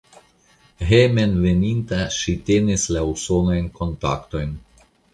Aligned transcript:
Hejmenveninta 0.91 2.01
ŝi 2.17 2.35
tenis 2.49 2.89
la 2.99 3.07
usonajn 3.13 3.71
kontaktojn. 3.81 4.61